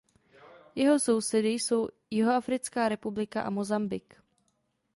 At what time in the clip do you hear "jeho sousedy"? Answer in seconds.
0.75-1.49